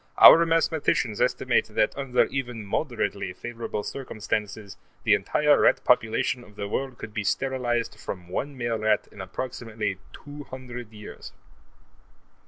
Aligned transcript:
Our 0.17 0.47
mathematicians 0.47 1.21
estimate 1.21 1.65
that 1.65 1.95
under 1.95 2.23
even 2.25 2.65
moderately 2.65 3.33
favorable 3.33 3.83
circumstances, 3.83 4.75
the 5.03 5.13
entire 5.13 5.59
rat 5.59 5.83
population 5.83 6.43
of 6.43 6.55
the 6.55 6.67
world 6.67 6.97
could 6.97 7.13
be 7.13 7.23
sterilized 7.23 7.99
from 7.99 8.27
one 8.27 8.57
male 8.57 8.79
rat 8.79 9.07
in 9.11 9.21
approximately 9.21 9.99
two 10.11 10.45
hundred 10.45 10.91
years. 10.91 11.33